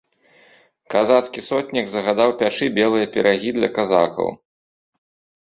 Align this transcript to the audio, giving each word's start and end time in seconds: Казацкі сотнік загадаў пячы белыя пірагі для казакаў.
Казацкі 0.93 1.43
сотнік 1.49 1.85
загадаў 1.91 2.33
пячы 2.41 2.65
белыя 2.79 3.11
пірагі 3.19 3.49
для 3.61 3.69
казакаў. 3.79 4.27